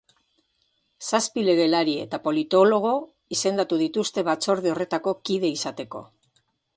Zazpi 1.07 1.41
legelari 1.49 1.91
eta 2.05 2.19
politologo 2.23 2.93
izendatu 3.37 3.79
dituzte 3.83 4.23
batzorde 4.31 4.73
horretako 4.73 5.15
kide 5.29 5.53
izateko. 5.59 6.03